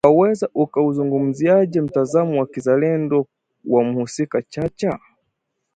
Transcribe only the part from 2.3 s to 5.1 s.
wa kizalendo wa mhusika Chacha?